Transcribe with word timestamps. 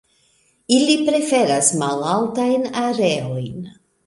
Ili 0.77 0.95
preferas 1.09 1.69
malaltajn 1.83 2.67
areojn. 2.87 3.63